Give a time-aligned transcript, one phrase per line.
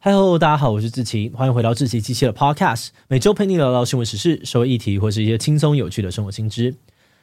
[0.00, 6.76] 嗨喽，大家好，我是志祺，欢迎回到志祺七七的 Podcast，每周陪你聊聊新闻时事、社会议题或是一些轻松有趣的生活新知。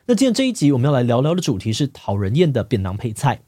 [0.07, 3.39] 那今天这一集我们要来聊聊的主题是讨人厌的便当配菜。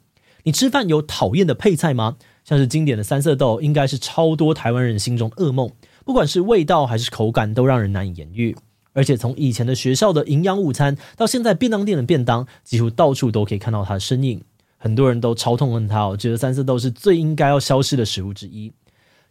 [0.43, 2.15] 你吃饭有讨厌的配菜吗？
[2.45, 5.69] 像是经典的三色豆，应该是超多台湾人心中噩梦，
[6.05, 8.55] 不管是味道还是口感，都让人难以言喻。
[8.93, 14.41] 而且从以前的学校的营养午餐，到现在便当店的便当，几乎到处都可以看到它的身影。
[14.77, 18.71] 很多人都超痛恨它，我觉得三色豆是最应该要消失的食物之一。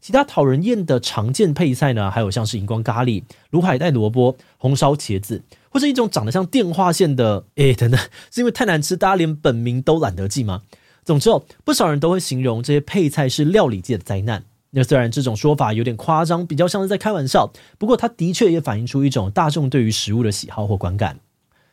[0.00, 7.44] 其他讨人厌的常见配菜呢，还有像是荧光咖喱、卤海带萝卜、红烧茄子，或是一种长得像电话线的……
[7.56, 7.98] 诶，等等，
[8.30, 10.62] 是因为太难吃，大家连本名都懒得记吗？
[11.04, 14.44] 总之哦，不少人都会形容这些配菜是料理界的灾难。
[14.70, 21.18] 那虽然这种说法有点夸张，比较像是在开玩笑，不过它的确也反映出一种大众对于食物的喜好或观感。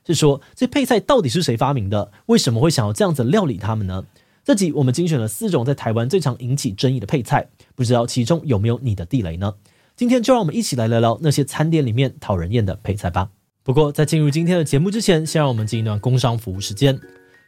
[0.06, 2.12] 是说，这配菜到底是谁发明的？
[2.28, 4.06] 为什么会想要这样子料理它们呢？
[4.46, 9.54] 这集我们精选了四种在台湾最常引起争议的配菜，不知道其中有没有你的地雷呢？
[9.96, 13.30] 今天就让我们一起来聊聊那些餐点里面讨人厌的配菜吧。
[13.64, 17.00] 不过在进入今天的节目之前，先让我们进一段工商服务时间。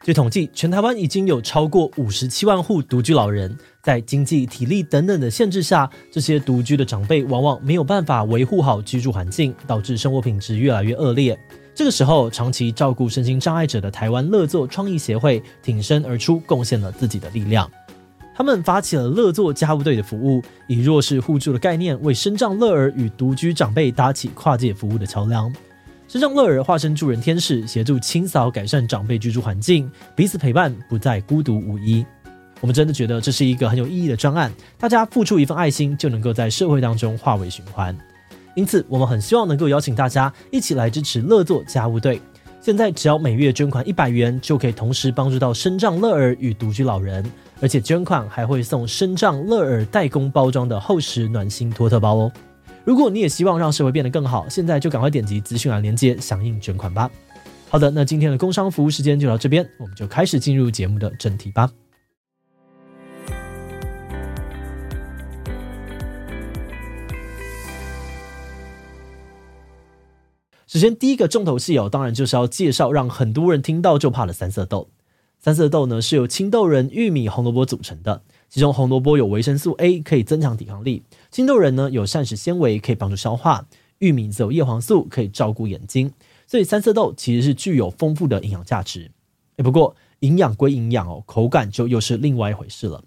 [0.05, 11.37] 据统计，全台湾已经有超过五十七万户独居老人，在经济、体力等等的限制下，这些独居的长辈往往没有办法维护好居住环境，导致生活品质越来越恶劣。
[11.75, 17.69] 这个时候，长期照顾身心障碍者的台湾乐作创意协会挺身而出，贡献了自己的力量。
[18.33, 25.53] 他们发起了乐作家务队的服务，以弱势互助的概念，为身障乐儿与独居长辈搭起跨界服务的桥梁。
[26.07, 32.05] 身障乐儿化身助人天使，协助清扫改善长辈居住环境，彼此陪伴，不再孤独无依。
[32.61, 37.93] 我们真的觉得这是一个很有意义的专案，大家付出一份爱心，就能够在社会当中化为循环。
[38.55, 42.19] 因此，我们很希望能够邀请大家一起来支持乐作家务队。
[42.61, 47.23] 现在只要每月捐款一百元，就可以同时帮助到身障乐儿与独居老人，
[47.61, 52.31] 而且捐款还会送身障乐儿代工包装的厚实暖心托特包哦。
[52.83, 57.11] 如果你也希望让社会变得更好，现在就赶快点击资讯栏链接响应捐款吧。
[57.69, 61.69] 好的，那今天的工商服务时间就到这边，我们就开始进入节目的正题吧。
[70.75, 74.89] 首先，第一个重头戏哦，当然就是要介绍让很多人听到就怕的三色豆。
[75.39, 83.63] 三色豆呢是由青豆仁、玉米、红萝卜组成的，其中红萝卜有维生素 A，可以增强抵抗力；青豆仁呢有膳食纤维，可以帮助消化；
[83.99, 86.11] 玉米则有叶黄素，可以照顾眼睛。
[86.45, 89.09] 所以三色豆其实是具有丰富的营养价值。
[89.55, 93.01] 诶，不过营养归营养哦，口感就又是另外一回事了。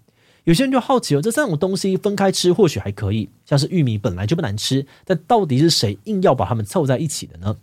[0.45, 7.57] 有些人就好奇了，这三种东西分开吃或许还可以，像是玉米本来就不难吃，但到底是谁硬要把它们凑在一起的呢？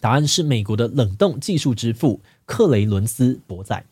[0.00, 3.84] 答案是美国的冷冻技术之父克雷伦斯·伯仔。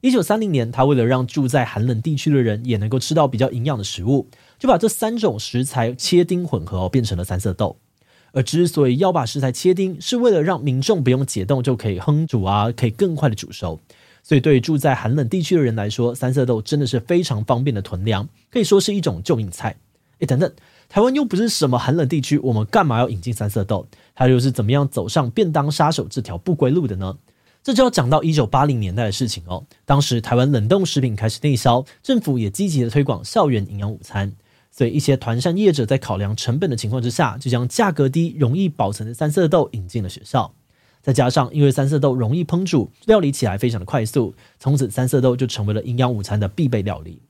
[0.00, 4.28] 一九三零年，他为了让住在寒冷地区的人也能够吃到比较营养的食物，
[4.58, 7.76] 就把这三种食材切丁混合，变成了三色豆。
[8.32, 13.80] 而之所以要把食材切丁，是为了让民众不用解冻就可以烹煮啊，可以更快的煮熟。
[14.26, 19.76] 所以，对于住在寒冷地区的人来说，三色豆真的是非常方便的囤粮，可以说是一种救命菜。
[20.18, 20.52] 诶，等等，
[20.88, 23.86] 台湾又不是什么寒冷地区，我们干嘛要引进三色豆？
[24.16, 27.16] 它又是怎么样走上便当杀手这条不归路的呢？
[27.62, 29.64] 这就要讲到一九八零年代的事情哦。
[29.84, 34.32] 当时台湾冷冻食品开始内销，政府也积极的推广校园营养午餐，
[34.72, 40.52] 所以一些团膳业者在考量成本的情况之下，就将价格低、容易保存的三色豆引进了学校。
[41.06, 47.22] 再加上，因为三色豆容易烹煮，料理起来非常的快速，从此三色豆就成为了营养午餐的必备料理。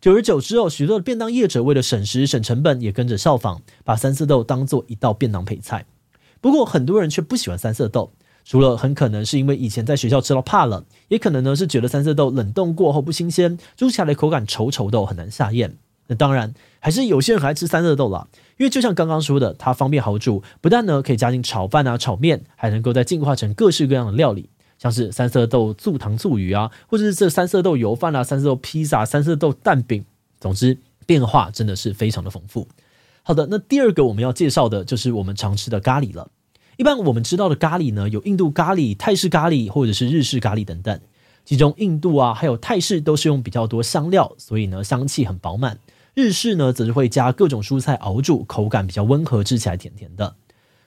[0.00, 5.84] 久而久之后，许多的便当业者为了省时省成本，也跟着效仿，把三色豆当做一道便当配菜。
[6.40, 8.12] 不过，很多人却不喜欢三色豆，
[8.44, 15.76] 除了很可能是因为以前在学校吃到怕了，也可能呢是觉得三色豆冷冻过后不新鲜，煮起来的口感稠稠的，很难下咽。
[16.06, 30.04] 那当然，还是有些人还爱吃三色豆啦，因为就像刚刚说的，它方便好煮，不但呢可以加进炒饭啊、炒面，还能够再进化成各式各样的料理，像是三色豆醋糖醋鱼啊，或者是这三色豆油饭啊、三色豆披萨、三色豆蛋饼，
[30.40, 30.76] 总之
[31.06, 32.68] 变化真的是非常的丰富。
[33.22, 36.30] 好的，那第二个我们要介绍的就是我们常吃的咖喱了。
[36.76, 41.00] 一般我们知道的咖喱呢，有印度咖喱、泰式咖喱或者是日式咖喱等等，
[41.44, 45.78] 其中印度啊还有泰式都是用比较多香料，所以呢香气很饱满。
[46.14, 50.36] 日式呢，则是会加各种蔬菜熬煮，口感比较温和，吃起来甜甜的。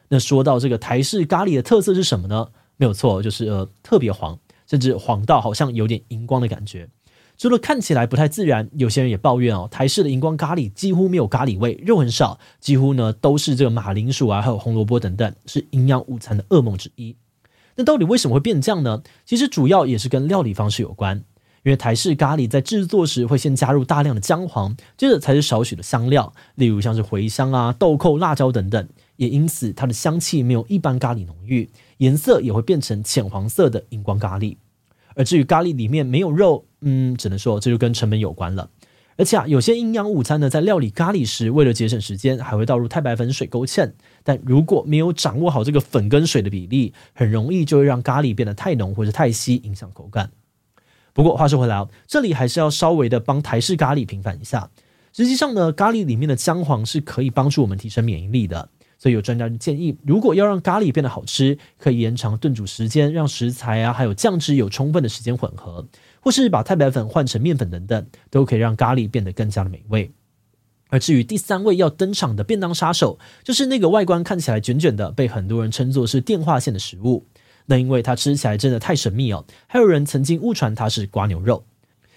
[0.09, 2.49] 那说到这个台式咖喱的特色是什么呢？
[2.77, 4.37] 没有错，就是呃特别黄，
[4.67, 6.89] 甚至黄到好像有点荧光的感觉。
[7.37, 17.15] 除了看起来不太自然，有些人也抱怨哦，台式的荧光咖喱几乎没有咖喱味，肉很少，几乎呢都是这个马铃薯啊，还有红萝卜等等，是营养午餐的噩梦之一。
[17.75, 19.01] 那到底为什么会变这样呢？
[19.25, 21.23] 其实主要也是跟料理方式有关。
[21.63, 28.87] 因为台式咖喱在制作时会先加入大量的姜黄，接着才是少许的香料，例如像是茴香啊、豆蔻、辣椒等等，
[29.17, 34.57] 也因此它的香气没有一般咖喱浓郁，颜色也会变成浅黄色的荧光咖喱。
[35.13, 38.69] 而至于咖喱里面没有肉，嗯，只能说这就跟成本有关了。
[39.17, 43.91] 而且啊，有些营养午餐呢，在料理咖喱时，为了节省时间，还会倒入太白粉、水勾芡。
[44.23, 50.31] 但如果没有掌握好这个粉跟水的比例，很容易就会让咖喱变得太浓或者太稀，影响口感。
[51.13, 54.69] 不过话说回来，这里还是要稍微的帮台式咖喱平反一下。
[55.13, 58.69] 实际上呢，咖喱里面的姜黄是可以帮助我们提升免疫力的。
[58.97, 65.87] 所以有专家就建议，如果要让咖喱变得好吃，可以延长炖煮时间，让食材啊还有酱汁有充分的时间混合，
[66.19, 70.11] 或是把太白粉换成面粉等等，都可以让咖喱变得更加的美味。
[70.89, 77.25] 而至于第三位要登场的便当杀手，就是那个外观看起来卷卷的，被很多人称作是电话线的食物。
[77.65, 81.63] 那因为它吃起来真的太神秘哦，还有人曾经误传它是蜗牛肉。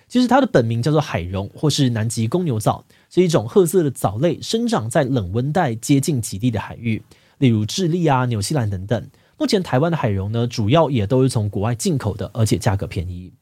[0.07, 7.03] 其实它的本名叫做海茸，或是南极公牛藻，是一种褐色的藻类，生长在冷温带接近极地的海域，
[7.39, 9.09] 例如智利啊、纽西兰等等。
[9.39, 13.33] 目前台湾的海茸呢，主要也都是从国外进口的，而且价格便宜。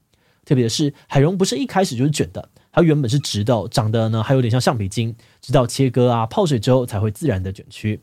[0.45, 8.01] 特别是，海茸不是一开始就是卷的，它原本是直的，长得呢还有点像橡皮筋，直到切割啊、泡水之后才会自然的卷曲。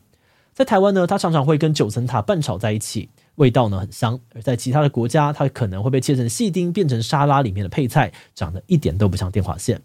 [0.53, 3.09] 在台湾呢，它常常会跟九层塔拌炒在一起。
[3.39, 9.81] 味道呢很香，而在其他的国家，它可能会被切成细丁，变成沙拉里面的配菜，长得一点都不像电话线。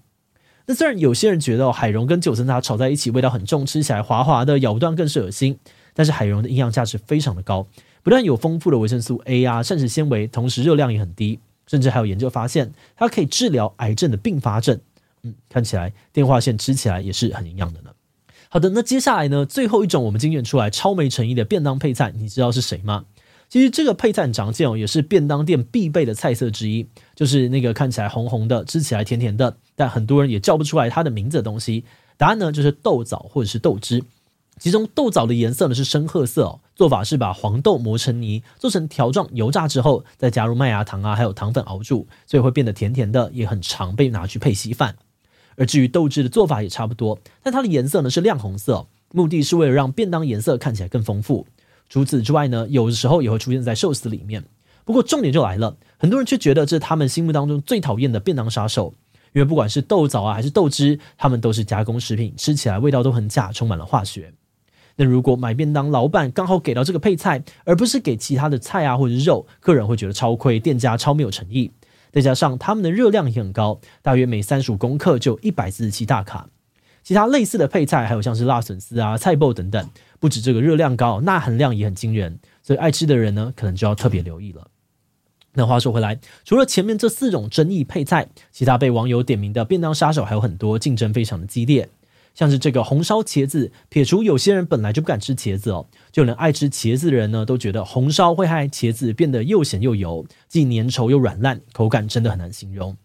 [0.66, 5.58] 那虽然有些人觉得海茸跟九层塔炒在一起味道很重，吃起来滑滑的，咬不断更是恶心。
[5.94, 7.64] 但是海茸的营养价值非常的高，
[8.02, 14.80] 不但有丰富的维生素 A 啊、膳食纤维，同时热量也很低，甚至还有研究发现它可以治疗癌症的并发症。
[15.22, 17.90] 嗯，看起来电话线吃起来也是很营养的呢。
[18.48, 23.04] 好的，那接下来呢，最后一种我们精选出来超没诚意的便当配菜，你知道是谁吗？
[23.48, 31.84] 其实这个配菜常见哦，也是便当店必备的菜色之一，就是那个看起来红红的、吃起来甜甜的，但很多人也叫不出来它的名字的东西。
[32.16, 34.02] 答案呢就是豆枣或者是豆汁。
[34.58, 44.96] 其中豆枣的颜色呢是深褐色哦，做法是把黄豆磨成泥，做成条状，油炸之后再加入麦芽糖啊，还有糖粉熬煮，所以会变得甜甜的，也很常被拿去配稀饭。
[45.56, 51.46] 而至于豆汁的做法也差不多，但它的颜色呢是亮红色，目的是为了让便当颜色看起来更丰富。
[51.88, 54.44] 除此之外呢，有的时候也会出现在寿司里面。
[54.84, 58.94] 不过重点就来了，很多人却觉得这是他们心目当中最讨厌的便当杀手，
[59.32, 64.34] 因为不管是豆枣啊还是豆汁，他们都是加工食品，吃起来味道都很假，充满了化学。
[64.96, 71.70] 那如果买便当老板刚好给到这个配菜，而不是给其他的菜啊或者肉，客人会觉得超亏，店家超没有诚意。
[72.12, 76.48] 再加上他们的热量也很高，大约每三十五公克就一百四十七大卡。
[77.04, 79.88] 其他类似的配菜还有像是辣笋丝啊、菜脯等等。
[80.18, 84.68] 不止这个热量高，钠含量也很惊人，所以爱吃的人呢，可能就要特别留意了。
[85.52, 91.88] 那话说回来，除了前面这四种争议配菜，其他被网友点名的便当杀手还有很多，竞争非常的激烈。
[92.34, 102.96] 像是这个红烧茄子，撇除有些人本来就不敢吃茄子哦，就连爱吃茄子的人呢，都觉得红烧会害茄子变得又咸又油，既粘稠又软烂，口感真的很难形容。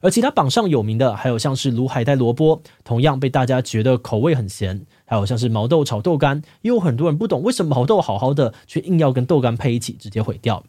[0.00, 10.64] 而其他榜上有名的，还有像是卤海带萝卜，同样被大家觉得口味很咸；还有像是毛豆炒豆干，也有很多人不懂为什么毛豆好好的，却硬要跟豆干配一起，直接毁掉。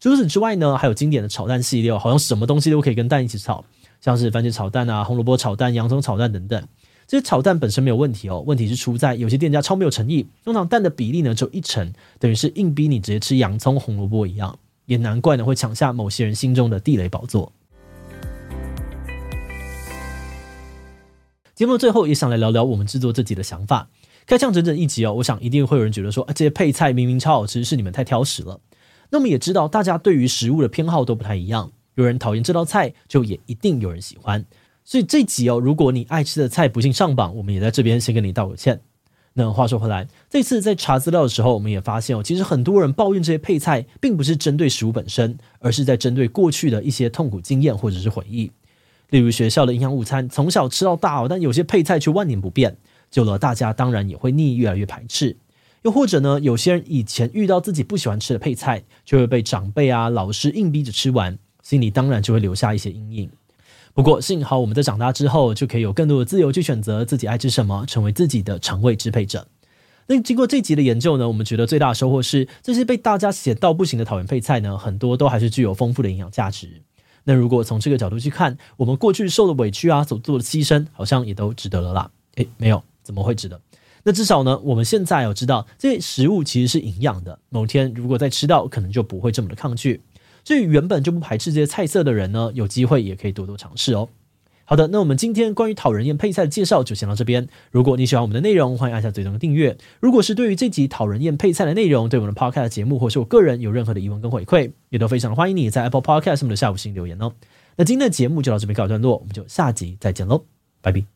[0.00, 3.64] 除此之外呢，还有经典的炒蛋系列，好像什么东西都可以跟蛋一起炒，
[4.00, 6.66] 像是番茄炒蛋啊、红萝卜炒蛋、洋葱炒蛋等等。
[7.06, 17.52] 这些炒蛋本身没有问题哦，问题是出在有些店家超没有诚意，通常蛋的比例呢只有一成，等于是硬逼你直接吃洋葱、红萝卜一样，也难怪呢会抢下某些人心中的地雷宝座。
[21.56, 23.88] 节目的最后也想来聊聊我们制作这集的想法。
[24.26, 28.60] 开枪整整一集哦，我想一定会有人觉得说，啊，这些配菜明明超好吃，是你们太挑食了。
[29.08, 34.44] 那么也知道大家对于食物的偏好都不太一样，有人讨厌这道菜，就也一定有人喜欢。
[34.84, 38.82] 所以这集哦，如果你爱吃的菜不幸上榜，我们也在这边先跟你道个歉。
[39.32, 48.52] 那话说回来，这次在查资料的时候，我们也发现哦，其实很多人抱怨这些配菜，并不是针对食物本身，而是在针对过去的一些痛苦经验或者是回忆。
[49.10, 52.76] 例如学校的营养午餐，从小吃到大哦，但有些配菜却万年不变，
[53.10, 55.36] 久了大家当然也会腻，越来越排斥。
[55.82, 63.30] 又或者呢，有些人以前遇到自己不喜欢吃的配菜，就会被长辈啊、老师硬逼着吃完，心里当然就会留下一些阴影。
[63.94, 69.46] 不过幸好我们在长大之后，就可以有更多的自由去选择自己爱吃什么，成为自己的肠胃支配者。
[70.08, 76.82] 那经过这集的研究呢，我们觉得最大的收获是，这些被大家写到不行的讨厌配菜呢，很多都还是具有丰富的营养价值。
[77.28, 82.08] 那如果从这个角度去看，我们过去受的委屈啊，所做的牺牲，好像也都值得了啦。
[82.36, 83.60] 诶，没有，怎么会值得？
[84.04, 87.36] 那至少呢，我们现在要知道这些食物其实是营养的。
[87.48, 90.00] 某天如果再吃到，可能就不会这么的抗拒。
[90.44, 94.08] 所以原本就不排斥这些菜色的人呢，有机会也可以多多尝试哦。
[94.68, 97.48] 好的，那我们今天关于讨人厌配菜的介绍就先到这边。
[97.70, 99.78] 如果你喜欢我们的内容，欢迎按下最终的订阅。
[100.00, 107.32] 如果是对于这集讨人厌配菜的内容，对我们的 Podcast 节目或是我个人有任何的疑问跟回馈，也都非常的欢迎你在 Apple Podcast 上面的下午行留言哦。
[107.76, 110.44] 那今天的节目就到这边告一段落，我们就下集再见喽，
[110.82, 111.15] 拜拜。